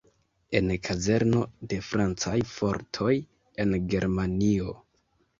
[0.59, 1.41] En kazerno
[1.73, 3.11] de francaj fortoj,
[3.65, 4.73] en Germanio.